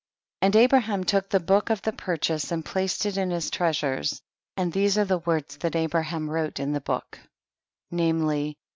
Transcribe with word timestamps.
9. 0.41 0.47
And 0.47 0.55
Abraham 0.55 1.03
took 1.03 1.29
the 1.29 1.39
book 1.39 1.69
of 1.69 1.83
the 1.83 1.93
purchase, 1.93 2.51
and 2.51 2.65
placed 2.65 3.05
it 3.05 3.17
in 3.17 3.29
his 3.29 3.51
treasures, 3.51 4.19
and 4.57 4.73
these 4.73 4.97
are 4.97 5.05
the 5.05 5.19
words 5.19 5.57
that 5.57 5.75
Abraham 5.75 6.27
wrote 6.27 6.59
in 6.59 6.73
the 6.73 6.81
book, 6.81 7.19
namely. 7.91 8.57